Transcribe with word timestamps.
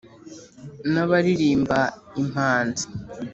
n’ 0.91 0.93
abaririmba 1.03 1.79
impanzi, 2.21 2.85